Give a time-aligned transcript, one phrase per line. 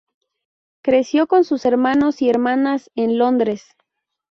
[0.81, 3.75] Creció con sus hermanos y hermanas en Londres.